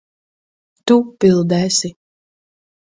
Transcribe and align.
Tu 0.91 0.97
bildēsi. 1.25 1.95